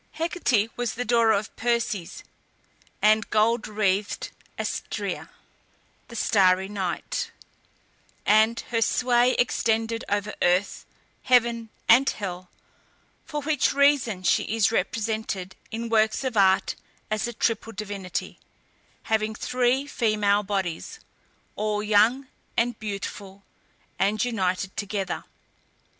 Hecate 0.13 0.71
was 0.75 0.95
the 0.95 1.05
daughter 1.05 1.31
of 1.31 1.55
Perses 1.55 2.23
and 3.03 3.29
"gold 3.29 3.67
wreathed" 3.67 4.31
Astræa 4.57 5.29
(the 6.07 6.15
starry 6.15 6.67
night), 6.67 7.29
and 8.25 8.59
her 8.71 8.81
sway 8.81 9.33
extended 9.33 10.03
over 10.09 10.33
earth, 10.41 10.87
heaven, 11.21 11.69
and 11.87 12.09
hell, 12.09 12.49
for 13.25 13.43
which 13.43 13.73
reason 13.73 14.23
she 14.23 14.41
is 14.45 14.71
represented 14.71 15.55
in 15.69 15.87
works 15.87 16.23
of 16.23 16.35
art 16.35 16.73
as 17.11 17.27
a 17.27 17.33
triple 17.33 17.71
divinity, 17.71 18.39
having 19.03 19.35
three 19.35 19.85
female 19.85 20.41
bodies, 20.41 20.99
all 21.55 21.83
young 21.83 22.25
and 22.57 22.79
beautiful, 22.79 23.43
and 23.99 24.25
united 24.25 24.75
together. 24.75 25.25